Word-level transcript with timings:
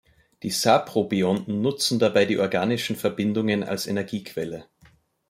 Die 0.41 0.49
Saprobionten 0.49 1.61
nutzen 1.61 1.99
dabei 1.99 2.25
die 2.25 2.39
organischen 2.39 2.95
Verbindungen 2.95 3.61
als 3.63 3.85
Energiequelle. 3.85 4.65